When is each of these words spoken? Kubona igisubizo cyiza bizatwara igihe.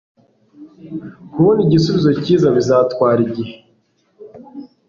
Kubona 1.31 1.59
igisubizo 1.65 2.09
cyiza 2.23 2.47
bizatwara 2.55 3.19
igihe. 3.27 3.55